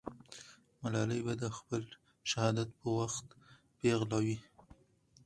ملالۍ 0.81 1.21
به 1.25 1.33
د 1.41 1.43
خپل 1.57 1.83
شهادت 2.29 2.69
په 2.79 2.87
وخت 2.97 3.25
پېغله 3.79 4.19
وي. 4.25 4.37